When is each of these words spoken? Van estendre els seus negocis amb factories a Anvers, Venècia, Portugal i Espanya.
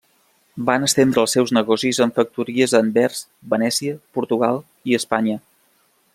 Van 0.69 0.85
estendre 0.85 1.19
els 1.23 1.35
seus 1.37 1.53
negocis 1.57 1.99
amb 2.05 2.17
factories 2.21 2.73
a 2.79 2.81
Anvers, 2.87 3.21
Venècia, 3.55 4.01
Portugal 4.19 4.61
i 4.93 4.99
Espanya. 5.01 5.39